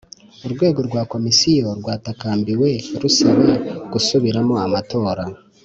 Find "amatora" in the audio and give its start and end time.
4.65-5.23